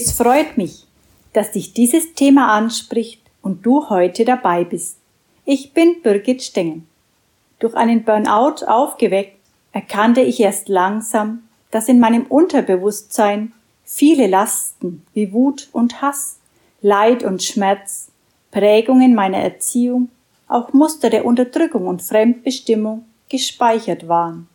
[0.00, 0.86] Es freut mich,
[1.32, 4.98] dass dich dieses Thema anspricht und du heute dabei bist.
[5.44, 6.82] Ich bin Birgit Stengel.
[7.58, 9.36] Durch einen Burnout aufgeweckt,
[9.72, 16.38] erkannte ich erst langsam, dass in meinem Unterbewusstsein viele Lasten wie Wut und Hass,
[16.80, 18.12] Leid und Schmerz,
[18.52, 20.10] Prägungen meiner Erziehung,
[20.46, 24.48] auch Muster der Unterdrückung und Fremdbestimmung gespeichert waren.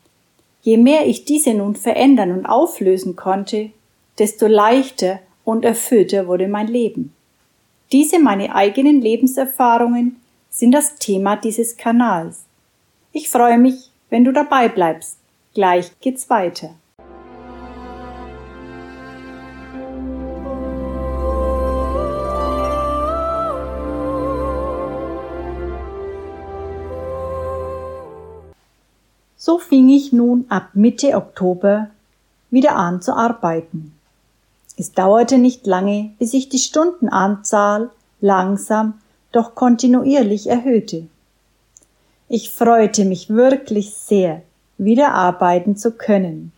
[0.61, 3.71] Je mehr ich diese nun verändern und auflösen konnte,
[4.17, 7.13] desto leichter und erfüllter wurde mein Leben.
[7.91, 10.17] Diese meine eigenen Lebenserfahrungen
[10.49, 12.45] sind das Thema dieses Kanals.
[13.11, 15.17] Ich freue mich, wenn du dabei bleibst.
[15.53, 16.75] Gleich geht's weiter.
[29.35, 31.89] So fing ich nun ab Mitte Oktober
[32.49, 33.92] wieder an zu arbeiten.
[34.77, 38.95] Es dauerte nicht lange, bis sich die Stundenanzahl langsam,
[39.31, 41.07] doch kontinuierlich erhöhte.
[42.27, 44.41] Ich freute mich wirklich sehr,
[44.77, 46.51] wieder arbeiten zu können.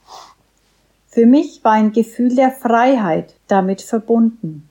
[1.08, 4.70] Für mich war ein Gefühl der Freiheit damit verbunden.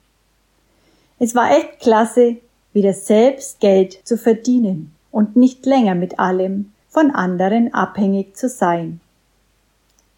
[1.19, 2.37] Es war echt klasse,
[2.73, 8.99] wieder selbst Geld zu verdienen und nicht länger mit allem von anderen abhängig zu sein.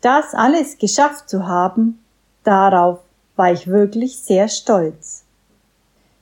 [0.02, 2.00] Das alles geschafft zu haben,
[2.44, 3.00] darauf
[3.38, 5.24] war ich wirklich sehr stolz.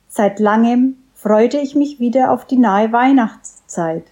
[0.08, 4.04] Seit langem freute ich mich wieder auf die nahe Weihnachtszeit.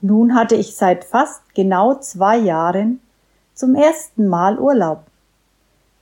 [0.00, 3.00] Nun hatte ich seit fast genau zwei Jahren
[3.54, 5.02] zum ersten Mal Urlaub.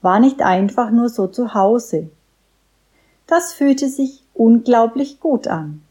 [0.01, 2.09] War nicht einfach nur so zu Hause.
[3.25, 5.81] Das fühlte sich unglaublich gut an.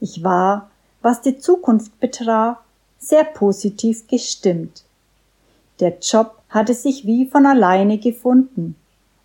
[0.00, 0.70] Ich war
[1.04, 2.56] was die Zukunft betraf,
[2.98, 4.84] sehr positiv gestimmt.
[5.78, 8.74] Der Job hatte sich wie von alleine gefunden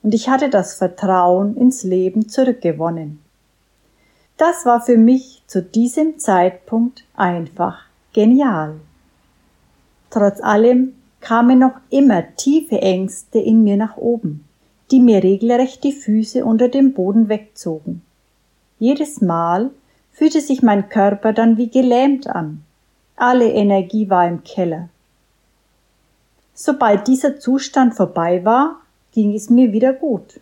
[0.03, 3.19] und ich hatte das Vertrauen ins Leben zurückgewonnen.
[4.37, 7.79] Das war für mich zu diesem Zeitpunkt einfach
[8.13, 8.75] genial.
[10.09, 14.45] Trotz allem kamen noch immer tiefe Ängste in mir nach oben,
[14.91, 18.01] die mir regelrecht die Füße unter dem Boden wegzogen.
[18.79, 19.71] Jedes Mal,
[20.19, 22.63] fühlte sich mein Körper dann wie gelähmt an.
[23.16, 24.89] Alle Energie war im Keller.
[26.53, 28.81] Sobald dieser Zustand vorbei war,
[29.19, 30.40] ging es mir wieder gut.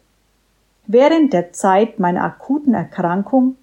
[0.85, 3.55] Während der Zeit meiner akuten Erkrankung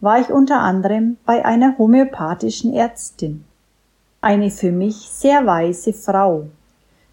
[0.00, 3.44] war ich unter anderem bei einer homöopathischen Ärztin,
[4.22, 6.46] eine für mich sehr weise Frau,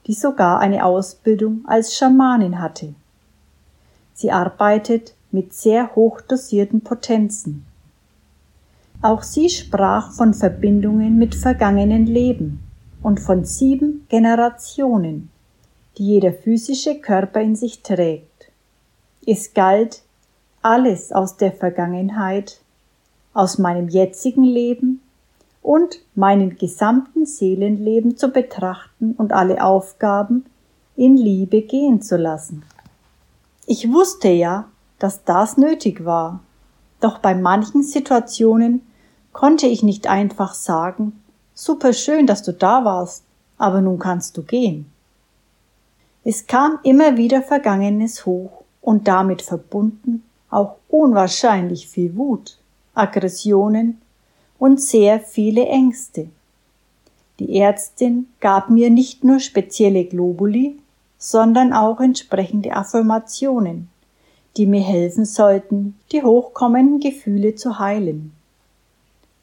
[0.07, 2.93] die sogar eine Ausbildung als Schamanin hatte.
[4.13, 7.65] Sie arbeitet mit sehr hoch dosierten Potenzen.
[9.01, 12.63] Auch sie sprach von Verbindungen mit vergangenen Leben
[13.03, 15.30] und von sieben Generationen,
[15.97, 18.51] die jeder physische Körper in sich trägt.
[19.25, 20.01] Es galt,
[20.61, 22.59] alles aus der Vergangenheit,
[23.33, 25.01] aus meinem jetzigen Leben
[25.61, 30.45] und meinen gesamten Seelenleben zu betrachten und alle Aufgaben
[30.95, 32.63] in Liebe gehen zu lassen.
[33.65, 34.65] Ich wusste ja,
[34.99, 36.41] dass das nötig war,
[36.99, 38.81] doch bei manchen Situationen
[39.33, 41.21] konnte ich nicht einfach sagen,
[41.53, 43.23] super schön, dass du da warst,
[43.57, 44.91] aber nun kannst du gehen.
[46.33, 52.57] Es kam immer wieder Vergangenes hoch und damit verbunden auch unwahrscheinlich viel Wut,
[52.93, 53.99] Aggressionen
[54.57, 56.29] und sehr viele Ängste.
[57.37, 60.79] Die Ärztin gab mir nicht nur spezielle Globuli,
[61.17, 63.89] sondern auch entsprechende Affirmationen,
[64.55, 68.31] die mir helfen sollten, die hochkommenden Gefühle zu heilen.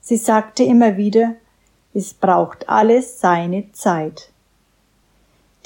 [0.00, 1.34] Sie sagte immer wieder,
[1.92, 4.30] es braucht alles seine Zeit.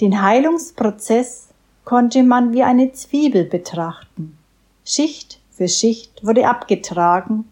[0.00, 1.48] Den Heilungsprozess
[1.84, 4.38] konnte man wie eine Zwiebel betrachten.
[4.84, 7.44] Schicht für Schicht wurde abgetragen,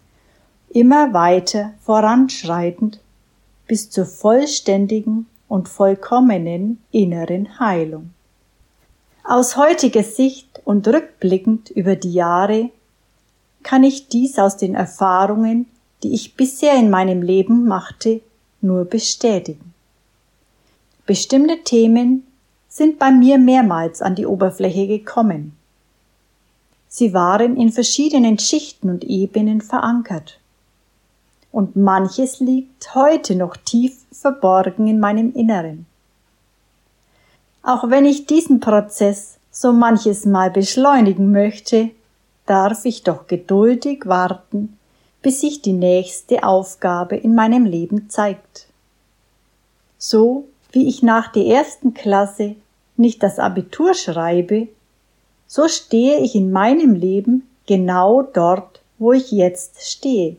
[0.69, 2.99] immer weiter voranschreitend
[3.67, 8.11] bis zur vollständigen und vollkommenen inneren Heilung.
[9.23, 12.69] Aus heutiger Sicht und rückblickend über die Jahre
[13.63, 15.67] kann ich dies aus den Erfahrungen
[16.03, 18.21] die ich bisher in meinem Leben machte,
[18.61, 19.73] nur bestätigen.
[21.05, 22.25] Bestimmte Themen
[22.71, 25.57] sind bei mir mehrmals an die Oberfläche gekommen.
[26.87, 30.39] Sie waren in verschiedenen Schichten und Ebenen verankert.
[31.51, 35.85] Und manches liegt heute noch tief verborgen in meinem Inneren.
[37.61, 41.89] Auch wenn ich diesen Prozess so manches Mal beschleunigen möchte,
[42.45, 44.77] darf ich doch geduldig warten,
[45.21, 48.67] bis sich die nächste Aufgabe in meinem Leben zeigt.
[49.97, 52.55] So wie ich nach der ersten Klasse
[52.97, 54.67] nicht das Abitur schreibe,
[55.47, 60.37] so stehe ich in meinem Leben genau dort, wo ich jetzt stehe.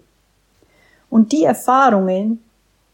[1.11, 2.43] Und die Erfahrungen,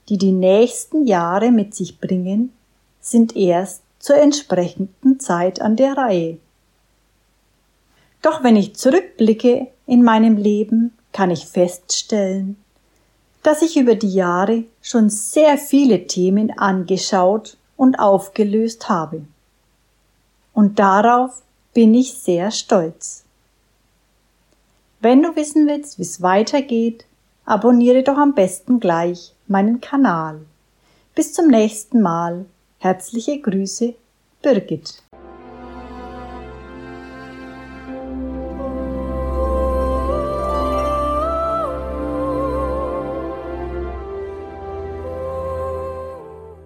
[0.08, 2.52] die die nächsten Jahre mit sich bringen,
[3.00, 6.38] sind erst zur entsprechenden Zeit an der Reihe.
[8.22, 12.56] Doch wenn ich zurückblicke in meinem Leben, kann ich feststellen,
[13.48, 19.22] dass ich über die Jahre schon sehr viele Themen angeschaut und aufgelöst habe.
[20.52, 21.40] Und darauf
[21.72, 23.24] bin ich sehr stolz.
[25.00, 27.06] Wenn du wissen willst, wie es weitergeht,
[27.46, 30.42] abonniere doch am besten gleich meinen Kanal.
[31.14, 32.44] Bis zum nächsten Mal.
[32.80, 33.94] Herzliche Grüße,
[34.42, 35.02] Birgit.